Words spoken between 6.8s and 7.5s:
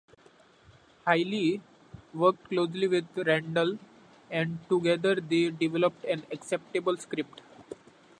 script.